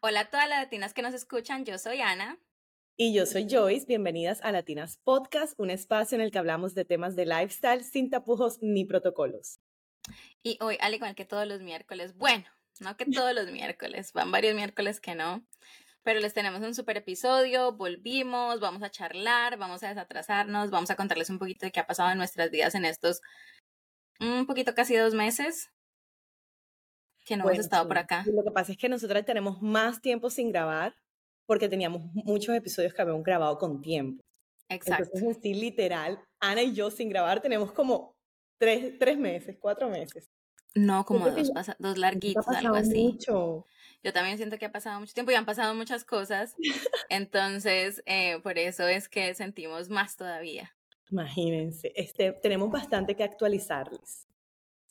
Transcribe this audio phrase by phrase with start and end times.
[0.00, 2.38] Hola a todas las latinas que nos escuchan, yo soy Ana.
[2.96, 6.84] Y yo soy Joyce, bienvenidas a Latinas Podcast, un espacio en el que hablamos de
[6.84, 9.58] temas de lifestyle sin tapujos ni protocolos.
[10.44, 12.44] Y hoy, al igual que todos los miércoles, bueno,
[12.78, 15.44] no que todos los miércoles, van varios miércoles que no,
[16.04, 20.96] pero les tenemos un super episodio, volvimos, vamos a charlar, vamos a desatrasarnos, vamos a
[20.96, 23.20] contarles un poquito de qué ha pasado en nuestras vidas en estos
[24.20, 25.72] un poquito casi dos meses
[27.28, 28.24] que no hemos estado por acá.
[28.26, 30.94] Lo que pasa es que nosotras tenemos más tiempo sin grabar
[31.46, 34.22] porque teníamos muchos episodios que habíamos grabado con tiempo.
[34.68, 35.10] Exacto.
[35.14, 38.14] Entonces, sí, literal, Ana y yo sin grabar tenemos como
[38.58, 40.30] tres, tres meses, cuatro meses.
[40.74, 43.04] No, como dos, dos larguitos, algo así.
[43.04, 43.66] Mucho.
[44.02, 46.54] Yo también siento que ha pasado mucho tiempo y han pasado muchas cosas.
[47.10, 50.74] Entonces, eh, por eso es que sentimos más todavía.
[51.10, 54.27] Imagínense, este, tenemos bastante que actualizarles.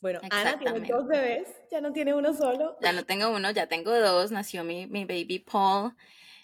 [0.00, 2.76] Bueno, Ana tiene dos bebés, ya no tiene uno solo.
[2.80, 4.30] Ya no tengo uno, ya tengo dos.
[4.30, 5.96] Nació mi, mi baby Paul,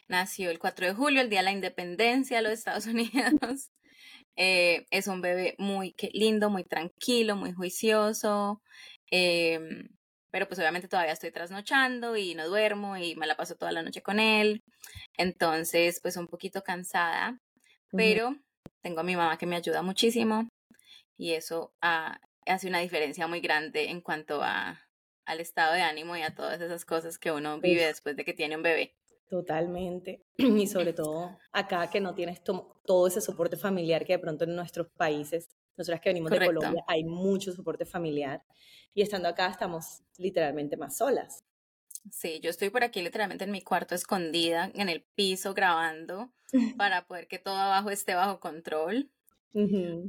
[0.09, 3.71] nació el 4 de julio, el día de la independencia de los Estados Unidos.
[4.37, 8.61] Eh, es un bebé muy lindo, muy tranquilo, muy juicioso.
[9.11, 9.89] Em,
[10.31, 13.83] pero pues obviamente todavía estoy trasnochando y no duermo y me la paso toda la
[13.83, 14.65] noche con él.
[15.17, 17.39] Entonces, pues un poquito cansada,
[17.93, 18.35] pero
[18.83, 20.49] tengo a mi mamá que me ayuda muchísimo
[21.17, 24.81] y eso ah, hace una diferencia muy grande en cuanto a,
[25.25, 28.33] al estado de ánimo y a todas esas cosas que uno vive después de que
[28.33, 28.97] tiene un bebé.
[29.29, 30.25] Totalmente.
[30.37, 34.55] Y sobre todo acá que no tienes todo ese soporte familiar que de pronto en
[34.55, 38.45] nuestros países, nosotras que venimos de Colombia, hay mucho soporte familiar.
[38.95, 41.45] Y estando acá estamos literalmente más solas.
[42.11, 46.31] Sí, yo estoy por aquí literalmente en mi cuarto escondida, en el piso grabando,
[46.79, 49.11] para poder que todo abajo esté bajo control.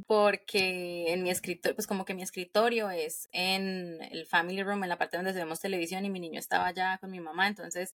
[0.06, 4.88] Porque en mi escritorio, pues como que mi escritorio es en el family room, en
[4.88, 7.94] la parte donde vemos televisión y mi niño estaba allá con mi mamá, entonces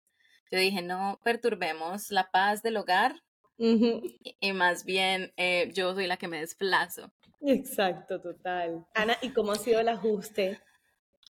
[0.49, 3.21] yo dije, no perturbemos la paz del hogar
[3.57, 7.11] y, más bien eh, yo soy la que me desplazo.
[7.41, 8.85] Exacto, total.
[8.93, 10.59] Ana, ¿y cómo ha sido el ajuste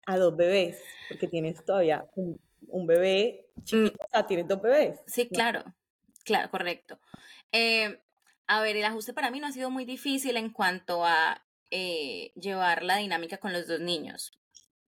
[0.06, 0.82] a dos bebés?
[1.10, 4.06] Porque tienes todavía un, un bebé chiquito, mm.
[4.06, 5.00] o sea, tienes dos bebés.
[5.08, 5.64] Sí, claro,
[6.24, 7.00] claro, correcto.
[7.52, 8.00] Eh,
[8.48, 12.32] a ver, el ajuste para mí no ha sido muy difícil en cuanto a eh,
[12.36, 14.32] llevar la dinámica con los dos niños.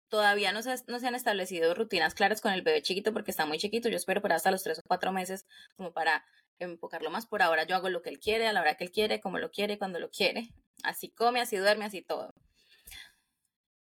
[0.09, 3.89] Todavía no se, han establecido rutinas claras con el bebé chiquito porque está muy chiquito.
[3.89, 6.23] Yo espero por hasta los tres o cuatro meses como para
[6.59, 7.25] enfocarlo más.
[7.25, 9.39] Por ahora yo hago lo que él quiere, a la hora que él quiere, como
[9.39, 10.53] lo quiere, cuando lo quiere.
[10.83, 12.33] Así come, así duerme, así todo.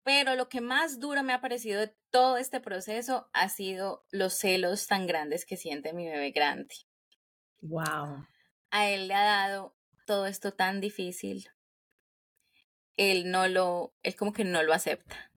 [0.05, 4.35] Pero lo que más duro me ha parecido de todo este proceso ha sido los
[4.35, 6.75] celos tan grandes que siente mi bebé grande.
[7.63, 8.27] Wow
[8.75, 11.49] a él le ha dado todo esto tan difícil,
[12.97, 15.31] él no lo, él como que no lo acepta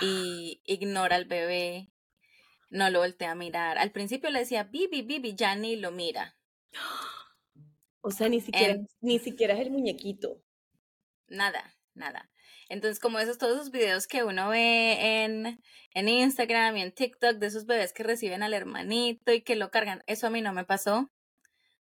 [0.00, 1.90] y ignora al bebé,
[2.70, 3.78] no lo voltea a mirar.
[3.78, 6.36] Al principio le decía, Bibi, Bibi, ya ni lo mira.
[8.00, 10.40] O sea, ni siquiera, ni siquiera es el muñequito.
[11.26, 12.30] Nada, nada.
[12.68, 15.60] Entonces, como esos, todos esos videos que uno ve en,
[15.94, 19.72] en Instagram y en TikTok de esos bebés que reciben al hermanito y que lo
[19.72, 21.10] cargan, eso a mí no me pasó.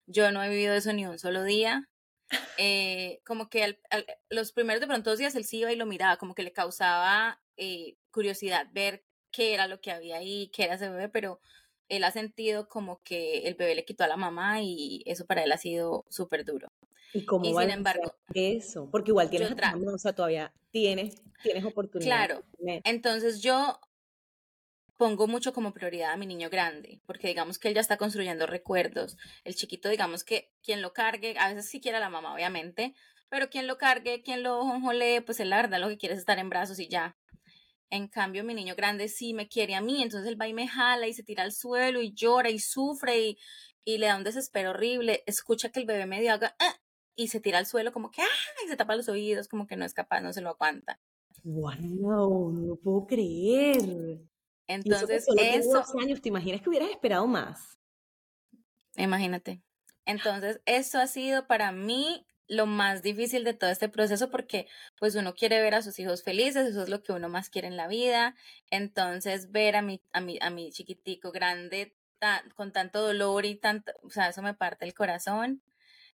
[0.07, 1.87] Yo no he vivido eso ni un solo día.
[2.57, 3.79] Eh, como que
[4.29, 6.51] los primeros de pronto dos días él sí iba y lo miraba, como que le
[6.51, 11.39] causaba eh, curiosidad ver qué era lo que había ahí, qué era ese bebé, pero
[11.87, 15.43] él ha sentido como que el bebé le quitó a la mamá y eso para
[15.43, 16.67] él ha sido súper duro.
[17.13, 18.89] ¿Y cómo y sin embargo, eso?
[18.91, 22.27] Porque igual tienes otra, o sea, todavía tienes, tienes oportunidad.
[22.27, 22.43] Claro.
[22.83, 23.79] Entonces yo
[24.97, 28.47] pongo mucho como prioridad a mi niño grande, porque digamos que él ya está construyendo
[28.47, 29.17] recuerdos.
[29.43, 32.95] El chiquito, digamos que quien lo cargue, a veces sí quiere a la mamá, obviamente,
[33.29, 36.19] pero quien lo cargue, quien lo jonjole, pues él la verdad lo que quiere es
[36.19, 37.17] estar en brazos y ya.
[37.89, 40.67] En cambio, mi niño grande sí me quiere a mí, entonces él va y me
[40.67, 43.37] jala y se tira al suelo y llora y sufre y,
[43.85, 45.23] y le da un desespero horrible.
[45.25, 46.75] Escucha que el bebé medio haga ah",
[47.15, 48.27] y se tira al suelo como que ¡ah!
[48.65, 50.99] y se tapa los oídos, como que no es capaz, no se lo aguanta.
[51.43, 52.51] ¡Wow!
[52.51, 54.21] No puedo creer.
[54.67, 55.83] Entonces, eso...
[55.99, 57.77] años, ¿te imaginas que hubieras esperado más?
[58.95, 59.61] Imagínate.
[60.05, 64.67] Entonces, eso ha sido para mí lo más difícil de todo este proceso porque
[64.97, 67.67] pues uno quiere ver a sus hijos felices, eso es lo que uno más quiere
[67.67, 68.35] en la vida.
[68.69, 71.93] Entonces, ver a mi, a mi, a mi chiquitico grande
[72.55, 75.61] con tanto dolor y tanto, o sea, eso me parte el corazón.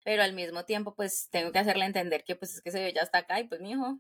[0.04, 3.02] Pero al mismo tiempo, pues tengo que hacerle entender que pues es que se ya
[3.02, 4.00] está acá y pues mi hijo,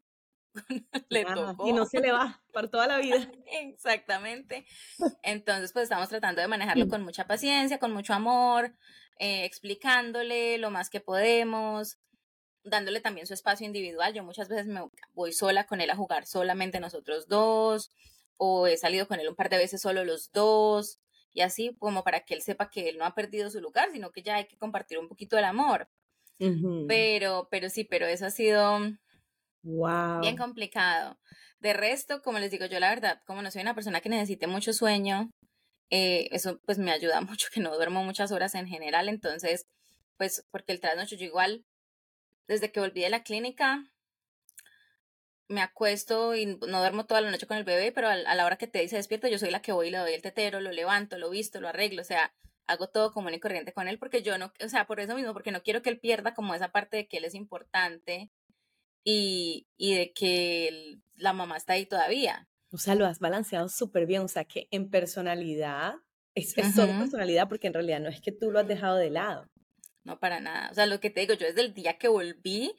[1.09, 1.25] le
[1.65, 3.17] Y no se le va por toda la vida.
[3.61, 4.65] Exactamente.
[5.23, 8.73] Entonces, pues estamos tratando de manejarlo con mucha paciencia, con mucho amor,
[9.19, 11.97] eh, explicándole lo más que podemos,
[12.63, 14.13] dándole también su espacio individual.
[14.13, 14.81] Yo muchas veces me
[15.13, 17.91] voy sola con él a jugar solamente nosotros dos,
[18.37, 20.99] o he salido con él un par de veces solo los dos,
[21.33, 24.11] y así como para que él sepa que él no ha perdido su lugar, sino
[24.11, 25.87] que ya hay que compartir un poquito el amor.
[26.87, 28.79] Pero, pero sí, pero eso ha sido
[29.63, 31.17] bien complicado.
[31.59, 34.47] De resto, como les digo yo, la verdad, como no soy una persona que necesite
[34.47, 35.31] mucho sueño,
[35.89, 39.65] eh, eso pues me ayuda mucho, que no duermo muchas horas en general, entonces,
[40.17, 41.65] pues porque el trasnocho yo igual,
[42.47, 43.83] desde que volví de la clínica,
[45.49, 48.57] me acuesto y no duermo toda la noche con el bebé, pero a, la hora
[48.57, 50.71] que te dice despierto, yo soy la que voy y le doy el tetero, lo
[50.71, 52.33] levanto, lo visto, lo arreglo, o sea,
[52.67, 55.33] hago todo común y corriente con él porque yo no, o sea, por eso mismo,
[55.33, 58.29] porque no quiero que él pierda como esa parte de que él es importante
[59.09, 62.45] y, y de que la mamá está ahí todavía.
[62.71, 65.95] O sea, lo has balanceado súper bien, o sea, que en personalidad,
[66.35, 69.09] es, es solo personalidad porque en realidad no es que tú lo has dejado de
[69.09, 69.47] lado.
[70.03, 70.69] No, para nada.
[70.71, 72.73] O sea, lo que te digo, yo desde el día que volví,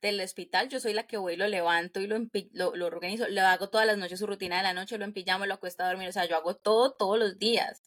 [0.00, 2.18] del hospital, yo soy la que voy, lo levanto y lo,
[2.52, 5.48] lo, lo, organizo, le hago todas las noches su rutina de la noche, lo empillamos,
[5.48, 7.82] lo acuesto a dormir, o sea, yo hago todo todos los días.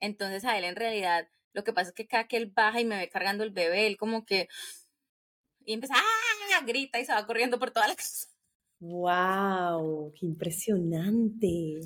[0.00, 2.84] Entonces a él en realidad, lo que pasa es que cada que él baja y
[2.84, 4.48] me ve cargando el bebé, él como que,
[5.64, 6.27] y empieza, ¡ah!
[6.64, 8.28] Grita y se va corriendo por toda la casa.
[8.80, 10.12] ¡Wow!
[10.18, 11.80] ¡Qué impresionante!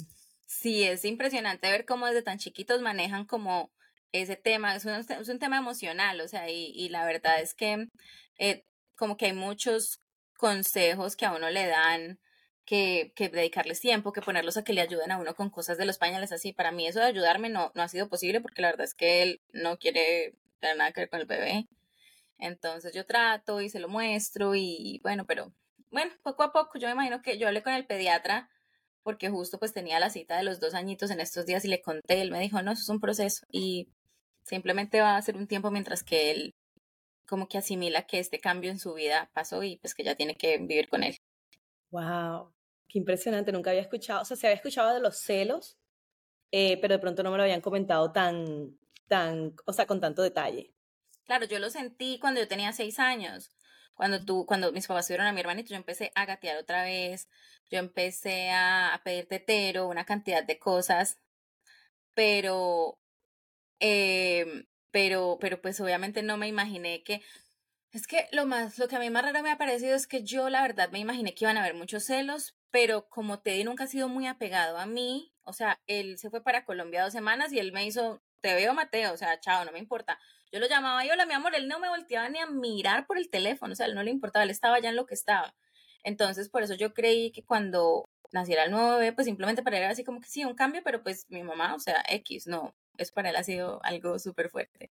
[0.47, 3.73] Sí, es impresionante ver cómo desde tan chiquitos manejan como
[4.13, 7.55] ese tema, es un, es un tema emocional, o sea, y, y la verdad es
[7.55, 7.89] que
[8.39, 10.03] eh, como que hay muchos
[10.37, 12.19] consejos que a uno le dan
[12.65, 15.87] que, que, dedicarles tiempo, que ponerlos a que le ayuden a uno con cosas de
[15.87, 16.53] los pañales así.
[16.53, 19.23] Para mí eso de ayudarme no, no ha sido posible porque la verdad es que
[19.23, 21.67] él no quiere tener nada que ver con el bebé.
[22.43, 25.55] Entonces yo trato y se lo muestro y bueno, pero
[25.93, 28.51] bueno, poco a poco yo me imagino que yo hablé con el pediatra
[29.05, 31.83] porque justo pues tenía la cita de los dos añitos en estos días y le
[31.83, 33.89] conté, él me dijo, no, eso es un proceso y
[34.45, 36.55] simplemente va a ser un tiempo mientras que él
[37.29, 40.35] como que asimila que este cambio en su vida pasó y pues que ya tiene
[40.35, 41.17] que vivir con él.
[41.93, 42.53] Wow,
[42.89, 45.79] qué impresionante, nunca había escuchado, o sea, se había escuchado de los celos,
[46.51, 50.23] eh, pero de pronto no me lo habían comentado tan, tan, o sea, con tanto
[50.23, 50.75] detalle.
[51.33, 53.51] Claro, yo lo sentí cuando yo tenía seis años.
[53.95, 57.27] Cuando tú, cuando mis papás tuvieron a mi hermanito, yo empecé a gatear otra vez,
[57.71, 61.17] yo empecé a, a pedir tetero, una cantidad de cosas,
[62.15, 62.99] pero
[63.81, 67.23] eh, pero, pero pues obviamente no me imaginé que,
[67.93, 70.25] es que lo más, lo que a mí más raro me ha parecido es que
[70.25, 73.85] yo la verdad me imaginé que iban a haber muchos celos, pero como Teddy nunca
[73.85, 77.53] ha sido muy apegado a mí, o sea, él se fue para Colombia dos semanas
[77.53, 80.19] y él me hizo, te veo Mateo, o sea, chao, no me importa.
[80.53, 83.17] Yo lo llamaba y hola, mi amor, él no me volteaba ni a mirar por
[83.17, 85.55] el teléfono, o sea, él no le importaba, él estaba ya en lo que estaba.
[86.05, 89.85] Entonces, por eso yo creí que cuando naciera el nuevo bebé, pues simplemente para él
[89.85, 92.75] era así como que sí, un cambio, pero pues mi mamá, o sea, X, no,
[92.99, 94.91] eso para él ha sido algo súper fuerte.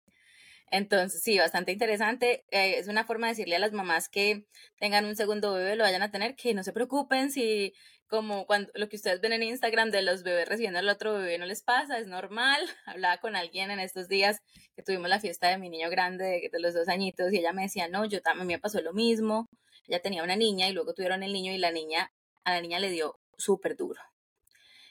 [0.72, 2.46] Entonces, sí, bastante interesante.
[2.52, 4.46] Eh, es una forma de decirle a las mamás que
[4.80, 7.74] tengan un segundo bebé, lo vayan a tener, que no se preocupen si
[8.12, 11.38] como cuando lo que ustedes ven en Instagram de los bebés recibiendo al otro bebé
[11.38, 12.60] no les pasa, es normal.
[12.86, 14.42] Hablaba con alguien en estos días
[14.76, 17.64] que tuvimos la fiesta de mi niño grande de, los dos añitos y ella me
[17.64, 19.48] decía, no, yo también me pasó lo mismo.
[19.88, 22.12] Ella tenía una niña y luego tuvieron el niño y la niña,
[22.44, 24.02] a la niña le dio súper duro.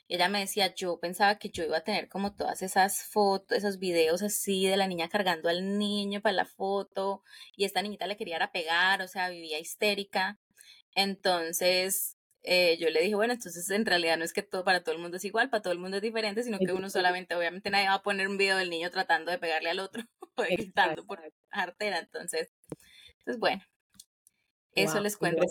[0.09, 3.59] Y ella me decía, yo pensaba que yo iba a tener como todas esas fotos,
[3.59, 7.23] esos videos así de la niña cargando al niño para la foto
[7.55, 10.41] y esta niñita le quería pegar, o sea, vivía histérica.
[10.95, 14.95] Entonces, eh, yo le dije, bueno, entonces en realidad no es que todo para todo
[14.95, 17.71] el mundo es igual, para todo el mundo es diferente, sino que uno solamente, obviamente
[17.71, 20.03] nadie va a poner un video del niño tratando de pegarle al otro
[20.37, 21.99] o gritando por artera.
[21.99, 22.51] Entonces,
[23.19, 23.63] entonces bueno,
[24.75, 25.45] eso les cuento.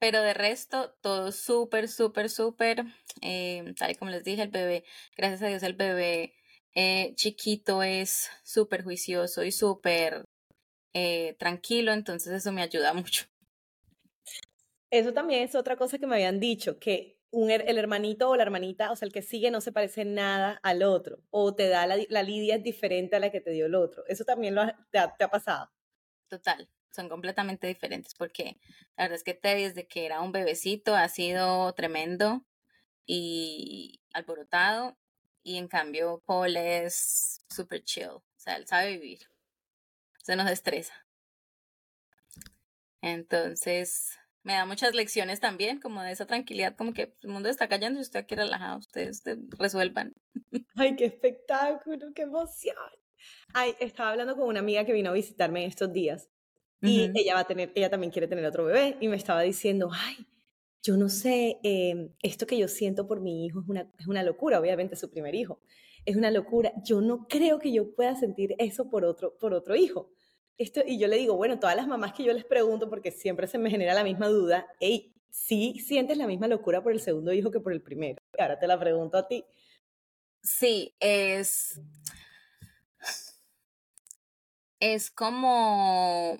[0.00, 2.84] Pero de resto, todo súper, súper, súper.
[3.22, 4.84] Eh, tal y como les dije, el bebé,
[5.16, 6.34] gracias a Dios, el bebé
[6.76, 10.24] eh, chiquito es súper juicioso y súper
[11.38, 13.26] tranquilo, entonces eso me ayuda mucho.
[14.90, 18.90] Eso también es otra cosa que me habían dicho, que el hermanito o la hermanita,
[18.90, 22.22] o sea, el que sigue no se parece nada al otro, o te da la,
[22.22, 24.04] lidia es diferente a la que te dio el otro.
[24.06, 25.70] Eso también lo te ha pasado.
[26.28, 28.58] Total, son completamente diferentes porque
[28.96, 32.44] la verdad es que Teddy desde que era un bebecito ha sido tremendo
[33.06, 34.98] y alborotado
[35.42, 39.20] y en cambio Paul es super chill, o sea, él sabe vivir,
[40.22, 40.94] se nos estresa.
[43.00, 47.68] Entonces, me da muchas lecciones también, como de esa tranquilidad, como que el mundo está
[47.68, 49.22] cayendo y usted aquí relajado, ustedes
[49.58, 50.14] resuelvan.
[50.76, 52.76] Ay, qué espectáculo, qué emoción.
[53.52, 56.28] Ay, estaba hablando con una amiga que vino a visitarme en estos días
[56.80, 59.90] y ella va a tener, ella también quiere tener otro bebé y me estaba diciendo,
[59.92, 60.26] ay,
[60.82, 64.22] yo no sé, em, esto que yo siento por mi hijo es una, es una
[64.22, 65.60] locura, obviamente su primer hijo,
[66.04, 66.72] es una locura.
[66.84, 70.12] Yo no creo que yo pueda sentir eso por otro, por otro hijo.
[70.58, 73.46] Esto, y yo le digo, bueno, todas las mamás que yo les pregunto, porque siempre
[73.46, 77.32] se me genera la misma duda, hey, sí sientes la misma locura por el segundo
[77.32, 78.20] hijo que por el primero.
[78.38, 79.44] ahora te la pregunto a ti.
[80.42, 81.80] Sí, es.
[84.80, 86.38] Es como.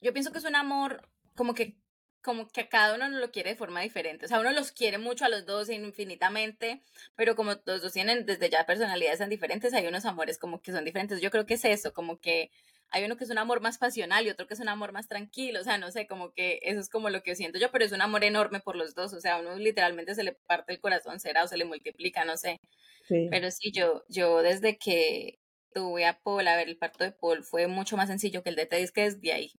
[0.00, 1.76] Yo pienso que es un amor como que
[2.24, 4.24] como que cada uno lo quiere de forma diferente.
[4.24, 6.82] O sea, uno los quiere mucho a los dos infinitamente,
[7.16, 10.72] pero como los dos tienen desde ya personalidades tan diferentes, hay unos amores como que
[10.72, 11.20] son diferentes.
[11.20, 12.50] Yo creo que es eso, como que
[12.90, 15.08] hay uno que es un amor más pasional y otro que es un amor más
[15.08, 15.60] tranquilo.
[15.60, 17.92] O sea, no sé, como que eso es como lo que siento yo, pero es
[17.92, 19.12] un amor enorme por los dos.
[19.14, 22.24] O sea, a uno literalmente se le parte el corazón, será o se le multiplica,
[22.24, 22.60] no sé.
[23.08, 25.38] Pero sí, yo, yo desde que
[25.74, 28.56] tuve a Paul, a ver, el parto de Paul fue mucho más sencillo que el
[28.56, 29.52] de Teddy, que desde ahí.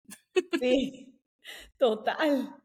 [0.59, 1.13] Sí.
[1.77, 2.55] Total.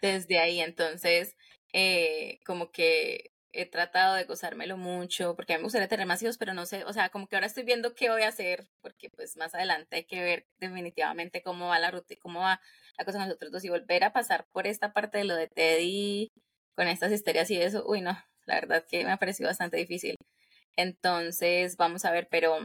[0.00, 1.36] Desde ahí, entonces,
[1.72, 6.22] eh, como que he tratado de gozármelo mucho, porque a mí me gustaría tener más
[6.22, 8.68] hijos, pero no sé, o sea, como que ahora estoy viendo qué voy a hacer,
[8.82, 12.60] porque pues más adelante hay que ver definitivamente cómo va la ruta, cómo va
[12.98, 15.48] la cosa con nosotros dos y volver a pasar por esta parte de lo de
[15.48, 16.32] Teddy
[16.74, 20.16] con estas historias y eso, uy, no, la verdad que me ha parecido bastante difícil.
[20.76, 22.58] Entonces, vamos a ver, pero,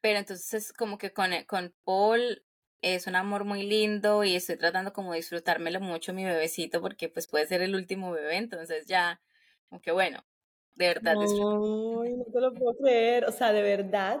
[0.00, 2.42] pero entonces como que con, con Paul
[2.82, 7.08] es un amor muy lindo y estoy tratando como de disfrutármelo mucho mi bebecito porque
[7.08, 9.20] pues puede ser el último bebé, entonces ya,
[9.70, 10.24] aunque bueno,
[10.74, 11.14] de verdad.
[11.18, 14.20] Ay, no te lo puedo creer, o sea, de verdad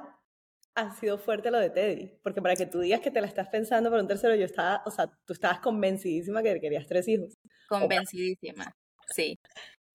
[0.74, 3.48] ha sido fuerte lo de Teddy, porque para que tú digas que te la estás
[3.48, 7.34] pensando por un tercero, yo estaba, o sea, tú estabas convencidísima que querías tres hijos.
[7.68, 8.76] Convencidísima,
[9.08, 9.38] sí,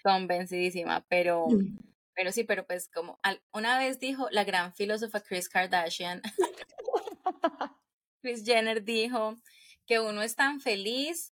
[0.04, 1.48] convencidísima, pero...
[1.48, 1.78] Mm.
[2.14, 3.18] Pero sí, pero pues como
[3.54, 6.22] una vez dijo la gran filósofa Chris Kardashian,
[8.22, 9.36] Chris Jenner dijo
[9.86, 11.34] que uno es tan feliz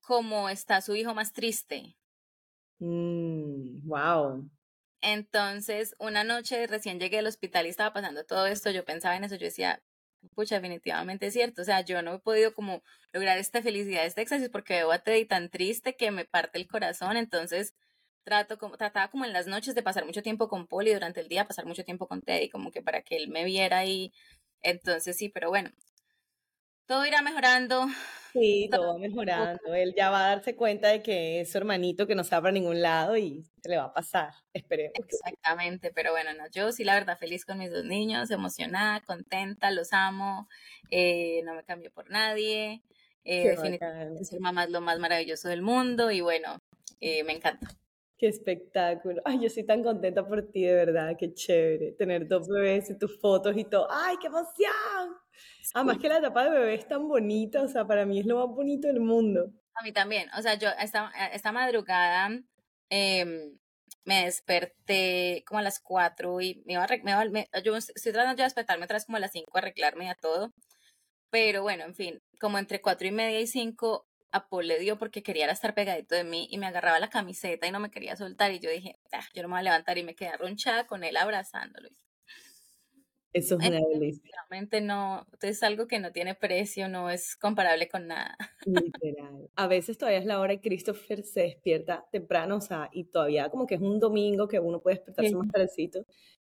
[0.00, 1.96] como está su hijo más triste.
[2.80, 4.38] wow.
[4.38, 4.50] Mm,
[5.00, 9.24] Entonces, una noche recién llegué al hospital y estaba pasando todo esto, yo pensaba en
[9.24, 9.82] eso, yo decía,
[10.34, 12.82] pucha, definitivamente es cierto, o sea, yo no he podido como
[13.12, 16.66] lograr esta felicidad, este éxtasis, porque veo a Teddy tan triste que me parte el
[16.66, 17.74] corazón, entonces
[18.24, 21.28] trato como, trataba como en las noches de pasar mucho tiempo con y durante el
[21.28, 24.12] día pasar mucho tiempo con Teddy, como que para que él me viera y
[24.64, 25.70] entonces sí, pero bueno,
[26.86, 27.86] todo irá mejorando.
[28.32, 29.74] Sí, todo va mejorando.
[29.74, 32.50] Él ya va a darse cuenta de que es su hermanito que no se para
[32.50, 34.92] ningún lado y se le va a pasar, esperemos.
[34.98, 39.70] Exactamente, pero bueno, no, yo sí la verdad feliz con mis dos niños, emocionada, contenta,
[39.70, 40.48] los amo,
[40.90, 42.82] eh, no me cambio por nadie,
[43.24, 46.60] eh, definitivamente ser mamá es lo más maravilloso del mundo y bueno,
[47.00, 47.68] eh, me encanta.
[48.16, 49.20] Qué espectáculo.
[49.24, 51.16] Ay, yo estoy tan contenta por ti, de verdad.
[51.18, 51.92] Qué chévere.
[51.92, 53.88] Tener dos bebés y tus fotos y todo.
[53.90, 55.16] ¡Ay, qué emoción!
[55.74, 57.62] Además que la etapa de bebé es tan bonita.
[57.62, 59.50] O sea, para mí es lo más bonito del mundo.
[59.74, 60.28] A mí también.
[60.38, 62.30] O sea, yo esta, esta madrugada
[62.88, 63.58] em,
[64.04, 68.44] me desperté como a las cuatro y me iba a, me, yo estoy tratando de
[68.44, 70.52] despertarme vez como a las cinco, arreglarme a todo.
[71.30, 74.98] Pero bueno, en fin, como entre cuatro y media y cinco a Paul le dio
[74.98, 78.16] porque quería estar pegadito de mí y me agarraba la camiseta y no me quería
[78.16, 80.88] soltar y yo dije, ah, yo no me voy a levantar y me quedé arronchada
[80.88, 81.88] con él abrazándolo.
[83.32, 84.30] Eso es una delicia.
[84.48, 88.36] Realmente no, es algo que no tiene precio, no es comparable con nada.
[88.64, 89.48] Literal.
[89.54, 93.48] A veces todavía es la hora y Christopher se despierta temprano, o sea, y todavía
[93.50, 96.04] como que es un domingo que uno puede despertarse más tardecito.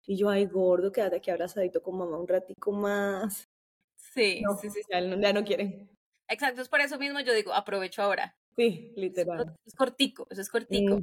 [0.07, 3.49] Y yo, ay, gordo, quédate aquí abrazadito con mamá un ratico más.
[3.97, 4.81] Sí, sí, sí.
[4.91, 5.94] Ya no, ya no quieren.
[6.29, 8.37] Exacto, es por eso mismo yo digo, aprovecho ahora.
[8.57, 9.57] Sí, literal.
[9.67, 11.01] Es cortico, eso es cortico.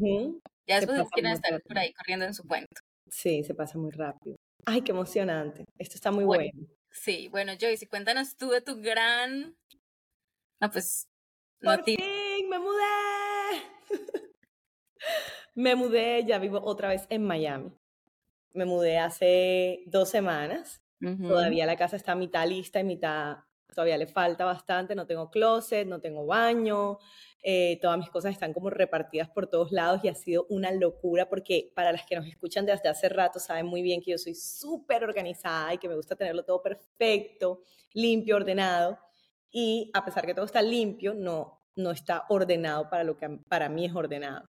[0.68, 2.82] Ya después quieren estar por ahí corriendo en su cuento.
[3.10, 4.38] Sí, se pasa muy rápido.
[4.66, 5.66] Ay, qué emocionante.
[5.78, 6.52] Esto está muy bueno.
[6.92, 9.56] Sí, bueno, Joyce, cuéntanos tú de tu gran...
[10.60, 11.08] No, pues...
[11.62, 11.98] ¡Por fin!
[12.50, 13.62] ¡Me mudé!
[15.56, 17.72] me mudé, ya vivo otra vez en Miami.
[18.54, 20.82] Me mudé hace dos semanas.
[21.00, 23.40] Todavía la casa está mitad lista y mitad
[23.74, 27.00] todavía le falta bastante, no tengo closet, no tengo baño,
[27.44, 31.28] eh, todas mis cosas están como repartidas por todos lados y ha sido una locura
[31.30, 34.36] porque para las que nos escuchan desde hace rato saben muy bien que yo soy
[34.36, 37.62] súper organizada y que me gusta tenerlo todo perfecto,
[37.94, 39.00] limpio, ordenado
[39.52, 43.70] y a pesar que todo está limpio, no, no está ordenado para lo que para
[43.70, 44.46] mí es ordenado.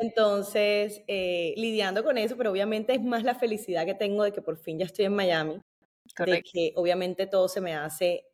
[0.00, 4.40] Entonces, eh, lidiando con eso, pero obviamente es más la felicidad que tengo de que
[4.40, 5.60] por fin ya estoy en Miami,
[6.24, 8.29] de que obviamente todo se me hace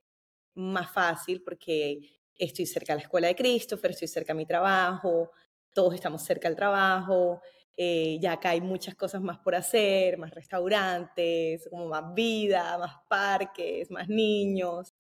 [0.57, 2.01] más fácil porque
[2.37, 5.31] estoy cerca de la escuela de Christopher, estoy cerca de mi trabajo,
[5.73, 7.41] todos estamos cerca del trabajo,
[7.77, 12.97] eh, ya acá hay muchas cosas más por hacer, más restaurantes, como más vida, más
[13.09, 14.95] parques, más niños.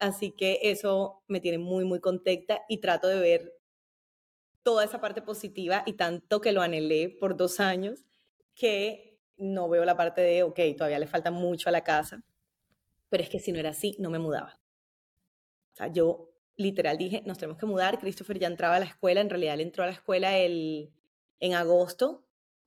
[0.00, 3.54] Así que eso me tiene muy, muy contenta y trato de ver
[4.62, 8.04] toda esa parte positiva y tanto que lo anhelé por dos años
[8.54, 12.22] que no veo la parte de, ok, todavía le falta mucho a la casa,
[13.08, 14.57] pero es que si no era así, no me mudaba
[15.78, 17.98] sea, yo literal dije, nos tenemos que mudar.
[17.98, 20.90] Christopher ya entraba a la escuela, en realidad él entró a la escuela el,
[21.40, 22.24] en agosto,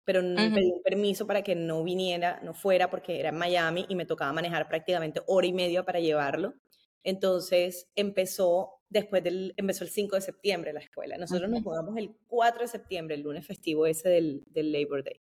[0.04, 3.84] pero me pedí un permiso para que no viniera, no fuera, porque era en Miami
[3.88, 6.54] y me tocaba manejar prácticamente hora y media para llevarlo.
[7.02, 11.18] Entonces empezó después del, empezó el 5 de septiembre la escuela.
[11.18, 15.20] Nosotros nos mudamos el 4 de septiembre, el lunes festivo ese del, del Labor Day.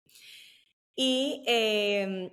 [0.96, 2.32] Y eh,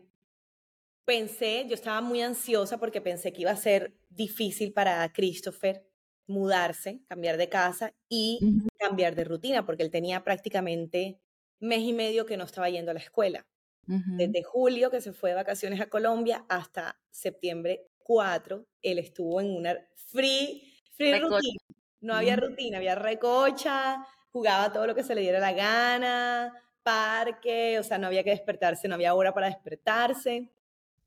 [1.06, 5.86] pensé, yo estaba muy ansiosa porque pensé que iba a ser difícil para Christopher
[6.26, 8.40] mudarse, cambiar de casa y
[8.78, 11.20] cambiar de rutina, porque él tenía prácticamente
[11.60, 13.46] mes y medio que no estaba yendo a la escuela.
[13.86, 19.54] Desde julio que se fue de vacaciones a Colombia hasta septiembre 4, él estuvo en
[19.54, 21.60] una free, free rutina.
[22.00, 27.78] No había rutina, había recocha, jugaba todo lo que se le diera la gana, parque,
[27.78, 30.50] o sea, no había que despertarse, no había hora para despertarse.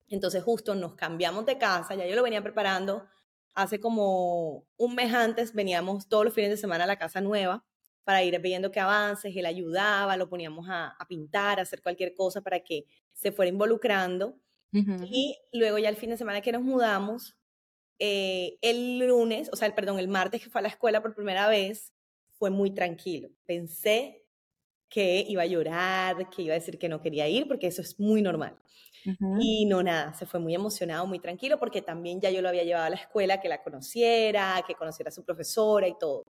[0.09, 3.07] Entonces justo nos cambiamos de casa, ya yo lo venía preparando.
[3.53, 7.63] Hace como un mes antes veníamos todos los fines de semana a la casa nueva
[8.03, 12.41] para ir viendo qué avances, él ayudaba, lo poníamos a, pintar, a hacer cualquier cosa
[12.41, 14.35] para que se fuera involucrando.
[14.71, 17.35] Y luego ya el fin de semana que nos mudamos,
[17.99, 21.13] eh, el lunes, o sea, el, perdón, el martes que fue a la escuela por
[21.13, 21.93] primera vez,
[22.31, 23.29] fue muy tranquilo.
[23.45, 24.25] Pensé
[24.89, 27.99] que iba a llorar, que iba a decir que no quería ir, porque eso es
[27.99, 28.57] muy normal.
[29.39, 32.63] Y no, nada, se fue muy emocionado, muy tranquilo, porque también ya yo lo había
[32.63, 36.23] llevado a la escuela, que la conociera, que conociera a su profesora y todo.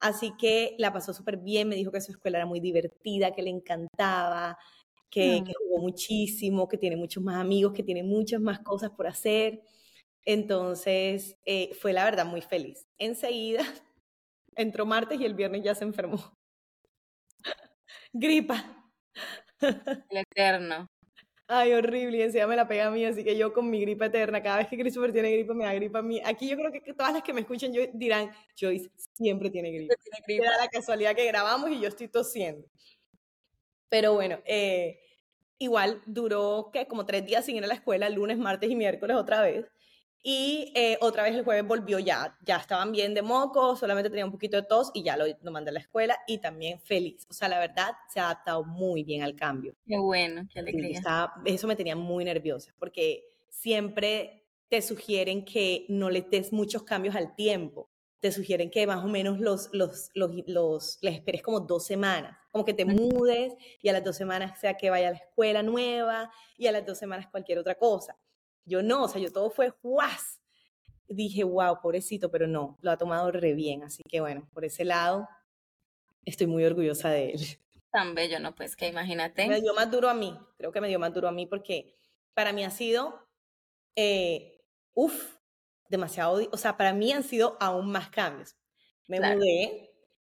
[0.00, 3.42] Así que la pasó súper bien, me dijo que su escuela era muy divertida, que
[3.42, 4.58] le encantaba,
[5.10, 5.52] que, mm.
[5.68, 9.62] jugó muchísimo, que tiene muchos más amigos, que tiene muchas más cosas por hacer.
[10.24, 12.86] Entonces, eh, fue la verdad muy feliz.
[12.98, 13.60] Enseguida,
[14.56, 16.18] entró martes y el viernes ya se enfermó.
[18.12, 18.92] Gripa.
[19.60, 20.86] El eterno.
[21.52, 24.06] Ay, horrible, y encima me la pega a mí, así que yo con mi gripa
[24.06, 26.22] eterna, cada vez que Christopher tiene gripa, me da gripa a mí.
[26.24, 29.96] Aquí yo creo que todas las que me escuchen yo, dirán, Joyce siempre tiene gripa.
[30.00, 30.44] Tiene gripa.
[30.44, 32.68] Era la casualidad que grabamos y yo estoy tosiendo.
[33.88, 35.00] Pero bueno, eh,
[35.58, 39.16] igual duró que como tres días sin ir a la escuela, lunes, martes y miércoles
[39.16, 39.66] otra vez.
[40.22, 44.26] Y eh, otra vez el jueves volvió ya, ya estaban bien de moco, solamente tenía
[44.26, 47.26] un poquito de tos y ya lo, lo, mandé a la escuela y también feliz.
[47.30, 49.74] O sea, la verdad, se ha adaptado muy bien al cambio.
[49.86, 51.00] Qué bueno, qué alegría.
[51.46, 57.16] eso me tenía muy nerviosa porque siempre te sugieren que no le des muchos cambios
[57.16, 57.90] al tiempo.
[58.20, 62.36] Te sugieren que más o menos los, los, los, los les esperes como dos semanas,
[62.50, 65.62] como que te mudes y a las dos semanas sea que vaya a la escuela
[65.62, 68.18] nueva y a las dos semanas cualquier otra cosa.
[68.70, 70.40] Yo no, o sea, yo todo fue ¡guas!
[71.08, 73.82] Dije, wow, pobrecito, pero no, lo ha tomado re bien.
[73.82, 75.28] Así que bueno, por ese lado,
[76.24, 77.40] estoy muy orgullosa de él.
[77.90, 78.54] Tan bello, ¿no?
[78.54, 79.48] Pues que imagínate.
[79.48, 81.96] Me dio más duro a mí, creo que me dio más duro a mí porque
[82.32, 83.28] para mí ha sido,
[83.96, 84.62] eh,
[84.94, 85.34] uff,
[85.88, 88.56] demasiado, o sea, para mí han sido aún más cambios.
[89.08, 89.90] Me mudé.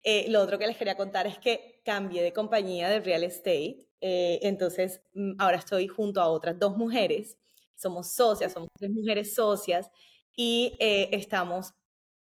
[0.03, 3.89] Eh, lo otro que les quería contar es que cambié de compañía de real estate.
[3.99, 7.37] Eh, entonces, mm, ahora estoy junto a otras dos mujeres
[7.81, 9.89] somos socias, somos tres mujeres socias
[10.35, 11.73] y eh, estamos,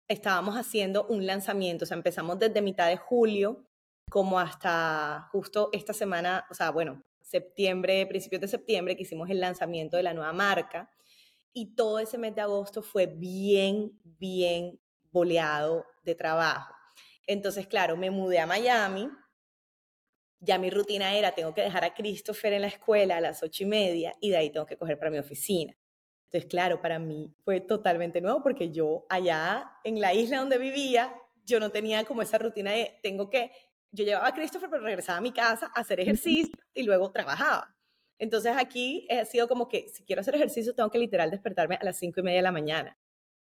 [0.08, 3.64] estábamos haciendo un lanzamiento, o sea, empezamos desde mitad de julio
[4.10, 9.40] como hasta justo esta semana, o sea, bueno, septiembre, principios de septiembre, que hicimos el
[9.40, 10.90] lanzamiento de la nueva marca
[11.52, 14.80] y todo ese mes de agosto fue bien, bien
[15.12, 16.74] boleado de trabajo.
[17.26, 19.08] Entonces, claro, me mudé a Miami,
[20.40, 23.62] ya mi rutina era, tengo que dejar a Christopher en la escuela a las ocho
[23.64, 25.76] y media y de ahí tengo que coger para mi oficina.
[26.24, 31.14] Entonces, claro, para mí fue totalmente nuevo porque yo allá en la isla donde vivía,
[31.44, 33.52] yo no tenía como esa rutina de, tengo que,
[33.90, 37.76] yo llevaba a Christopher, pero regresaba a mi casa a hacer ejercicio y luego trabajaba.
[38.16, 41.84] Entonces aquí ha sido como que si quiero hacer ejercicio tengo que literal despertarme a
[41.84, 42.98] las cinco y media de la mañana.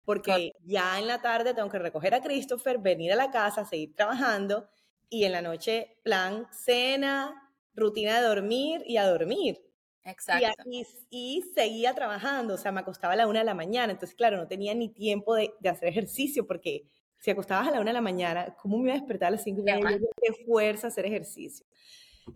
[0.04, 3.94] Porque ya en la tarde tengo que recoger a Christopher, venir a la casa, seguir
[3.94, 4.68] trabajando
[5.10, 9.60] y en la noche plan cena, rutina de dormir y a dormir.
[10.04, 10.62] Exacto.
[10.66, 14.16] Y, y, seguía trabajando, o sea, me acostaba a la una de la mañana, entonces
[14.16, 16.86] claro, no tenía ni tiempo de, de hacer ejercicio porque
[17.18, 19.42] si acostabas a la una de la mañana, ¿cómo me iba a despertar a las
[19.42, 19.98] cinco y media?
[20.22, 21.66] Qué fuerza hacer ejercicio.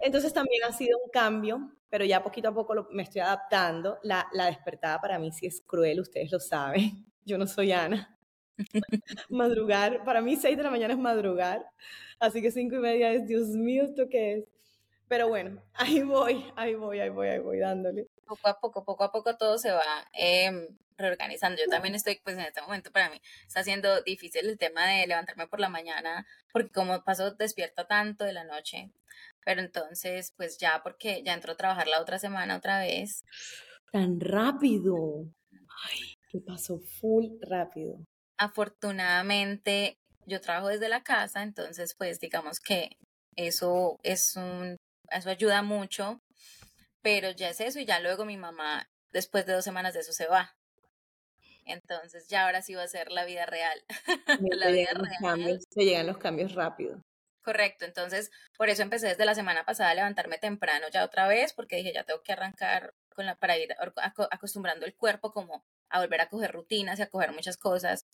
[0.01, 3.99] Entonces también ha sido un cambio, pero ya poquito a poco me estoy adaptando.
[4.03, 7.07] La, la despertada para mí sí es cruel, ustedes lo saben.
[7.25, 8.12] Yo no soy Ana.
[9.29, 11.65] Madrugar, para mí seis de la mañana es madrugar.
[12.19, 14.45] Así que cinco y media es, Dios mío, ¿esto qué es?
[15.09, 18.07] Pero bueno, ahí voy, ahí voy, ahí voy, ahí voy dándole.
[18.27, 21.61] Poco a poco, poco a poco todo se va em, reorganizando.
[21.61, 25.07] Yo también estoy, pues en este momento para mí está siendo difícil el tema de
[25.07, 28.91] levantarme por la mañana, porque como paso despierta tanto de la noche.
[29.45, 33.25] Pero entonces, pues ya, porque ya entro a trabajar la otra semana otra vez.
[33.91, 35.27] Tan rápido.
[35.91, 37.99] Ay, que pasó full rápido
[38.43, 42.97] afortunadamente yo trabajo desde la casa, entonces pues digamos que
[43.37, 44.77] eso es un,
[45.11, 46.21] eso ayuda mucho,
[47.03, 50.13] pero ya es eso y ya luego mi mamá después de dos semanas de eso
[50.13, 50.57] se va.
[51.65, 53.81] Entonces ya ahora sí va a ser la vida real.
[54.57, 55.61] la vida real.
[55.71, 57.01] se llegan los cambios rápido.
[57.43, 61.53] Correcto, entonces por eso empecé desde la semana pasada a levantarme temprano ya otra vez,
[61.53, 63.75] porque dije ya tengo que arrancar con la, para ir
[64.31, 68.07] acostumbrando el cuerpo como a volver a coger rutinas y a coger muchas cosas.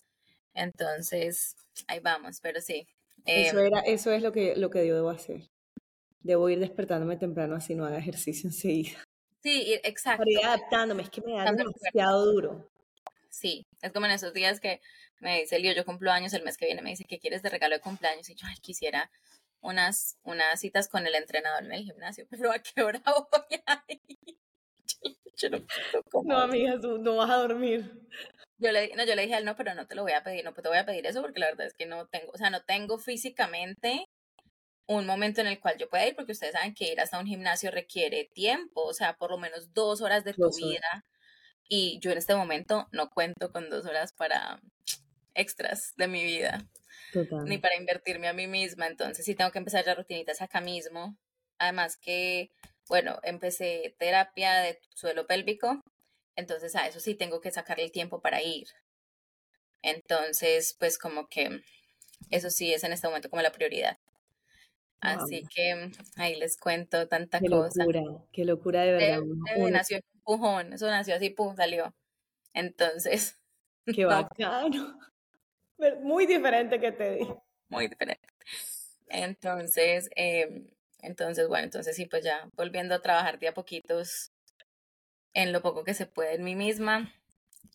[0.58, 2.86] Entonces, ahí vamos, pero sí.
[3.24, 5.48] eso, em era, eso es lo que, lo que yo debo hacer.
[6.20, 8.98] Debo ir despertándome temprano así no haga ejercicio enseguida.
[9.40, 10.18] Sí, exacto.
[10.18, 12.70] Para ir adaptándome, es que me da demasiado duro.
[13.30, 14.80] Sí, es como en esos días que
[15.20, 17.50] me dice Lío, yo cumplo años el mes que viene, me dice, ¿qué quieres de
[17.50, 18.28] regalo de cumpleaños?
[18.28, 19.10] Y yo, ay, quisiera
[19.60, 23.84] unas, unas citas con el entrenador en el gimnasio, pero ¿a qué hora voy a
[23.86, 24.38] ir?
[26.24, 28.08] no, amiga, tú no vas a dormir.
[28.58, 30.22] Yo le, no, yo le dije a él, no, pero no te lo voy a
[30.22, 32.36] pedir, no te voy a pedir eso porque la verdad es que no tengo, o
[32.36, 34.04] sea, no tengo físicamente
[34.88, 37.26] un momento en el cual yo pueda ir, porque ustedes saben que ir hasta un
[37.26, 41.04] gimnasio requiere tiempo, o sea, por lo menos dos horas de tu vida.
[41.68, 44.60] Y yo en este momento no cuento con dos horas para
[45.34, 46.66] extras de mi vida,
[47.44, 48.86] ni para invertirme a mí misma.
[48.86, 51.18] Entonces sí tengo que empezar ya rutinitas acá mismo.
[51.58, 52.50] Además que,
[52.88, 55.82] bueno, empecé terapia de suelo pélvico,
[56.38, 58.68] entonces a eso sí tengo que sacarle el tiempo para ir.
[59.82, 61.62] Entonces, pues como que
[62.30, 63.98] eso sí es en este momento como la prioridad.
[65.00, 67.84] Así que ahí les cuento tanta qué cosa.
[67.84, 69.20] Locura, qué locura de verdad.
[69.70, 71.92] nació un pujón, eso nació así, pum, salió.
[72.54, 73.36] Entonces.
[73.86, 74.98] Qué bacano.
[76.02, 77.28] Muy diferente que te di.
[77.68, 78.28] Muy diferente.
[79.08, 80.66] Entonces, eh,
[81.00, 84.30] entonces, bueno, entonces sí, pues ya volviendo a trabajar de a poquitos
[85.34, 87.12] en lo poco que se puede en mí misma,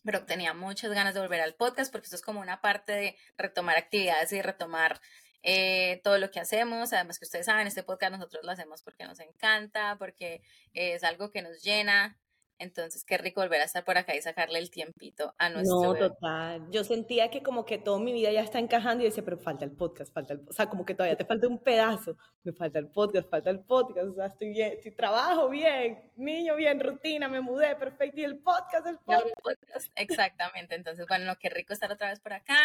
[0.04, 3.16] pero tenía muchas ganas de volver al podcast porque esto es como una parte de
[3.36, 5.00] retomar actividades y retomar
[5.42, 6.92] eh, todo lo que hacemos.
[6.92, 11.30] Además que ustedes saben, este podcast nosotros lo hacemos porque nos encanta, porque es algo
[11.30, 12.18] que nos llena,
[12.58, 15.82] entonces, qué rico volver a estar por acá y sacarle el tiempito a nuestro.
[15.82, 16.70] No, total.
[16.70, 19.64] Yo sentía que como que toda mi vida ya está encajando y decía, pero falta
[19.64, 22.16] el podcast, falta el O sea, como que todavía te falta un pedazo.
[22.44, 24.08] Me falta el podcast, falta el podcast.
[24.08, 28.20] O sea, estoy bien, estoy, trabajo bien, niño bien, rutina, me mudé, perfecto.
[28.20, 29.90] Y el podcast, el podcast.
[29.96, 30.76] Exactamente.
[30.76, 32.58] Entonces, bueno, qué rico estar otra vez por acá.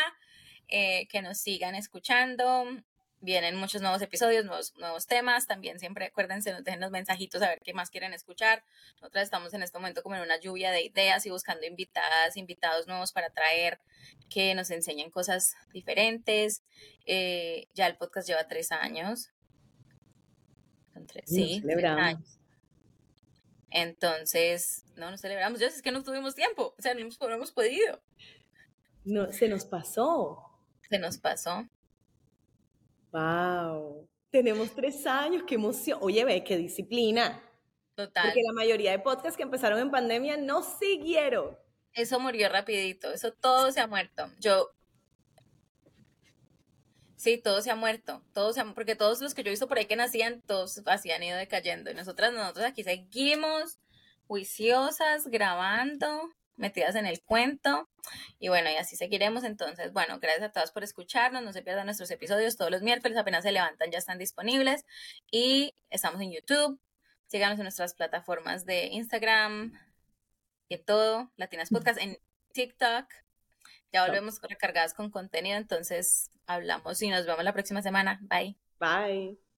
[0.72, 2.66] Eh, que nos sigan escuchando
[3.22, 5.48] vienen muchos nuevos episodios, nuevos, nuevos temas.
[5.48, 8.64] También siempre acuérdense, nos dejen los mensajitos a ver qué más quieren escuchar.
[9.02, 12.88] Nosotras estamos en este momento como en una lluvia de ideas y buscando invitadas, invitados
[12.88, 13.80] nuevos para traer
[14.30, 16.64] que nos enseñen cosas diferentes.
[17.06, 19.32] Eh, ya el podcast lleva tres años.
[21.26, 22.40] sí, celebramos.
[23.72, 25.60] Entonces, no nos celebramos.
[25.60, 26.74] Ya es que no tuvimos tiempo.
[26.78, 28.02] O sea, no hemos, no hemos podido.
[29.06, 30.44] No, se nos pasó.
[30.90, 31.68] Se nos pasó.
[33.12, 34.08] Wow.
[34.30, 36.00] Tenemos tres años, qué emoción.
[36.02, 37.44] Oye, ve, qué disciplina.
[37.96, 38.26] Total.
[38.26, 41.58] Porque la mayoría de podcasts que empezaron en pandemia no siguieron.
[41.94, 44.30] Eso murió rapidito, eso todo se ha muerto.
[44.40, 44.72] Yo
[47.20, 49.78] Sí, todo se ha muerto, todos se porque todos los que yo he visto por
[49.78, 51.92] ahí que nacían, todos así han ido decayendo.
[51.92, 53.78] Y nosotras, nosotros aquí seguimos
[54.26, 57.90] juiciosas, grabando, metidas en el cuento.
[58.38, 59.44] Y bueno, y así seguiremos.
[59.44, 61.42] Entonces, bueno, gracias a todas por escucharnos.
[61.44, 64.86] No se pierdan nuestros episodios todos los miércoles, apenas se levantan, ya están disponibles.
[65.32, 66.80] Y estamos en YouTube.
[67.28, 69.74] Síganos en nuestras plataformas de Instagram
[70.68, 72.18] y todo, Latinas Podcast, en
[72.54, 73.06] TikTok.
[73.92, 78.20] Ya volvemos recargadas con contenido, entonces hablamos y nos vemos la próxima semana.
[78.22, 78.56] Bye.
[78.80, 79.49] Bye.